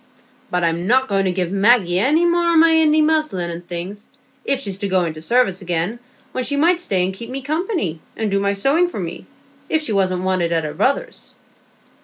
[0.49, 4.07] But I'm not going to give Maggie any more o' my Indy muslin and things,
[4.43, 5.99] if she's to go into service again,
[6.31, 9.27] when she might stay and keep me company, and do my sewing for me,
[9.69, 11.35] if she wasn't wanted at her brother's."